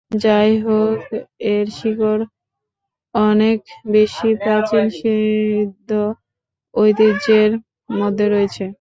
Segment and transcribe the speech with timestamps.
[0.11, 0.99] যাইহোক,
[1.51, 2.23] এর শিকড়
[3.15, 3.59] অনেক
[3.87, 5.89] বেশি প্রাচীন সিদ্ধ
[6.75, 7.51] ঐতিহ্যের
[7.93, 8.63] মধ্যে রয়েছে।